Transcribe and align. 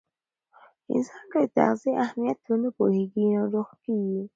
انسان 0.93 1.23
که 1.31 1.39
د 1.43 1.47
تغذیې 1.55 1.91
اهمیت 2.03 2.39
ونه 2.47 2.69
پوهیږي، 2.77 3.23
ناروغ 3.35 3.69
کیږي. 3.85 4.21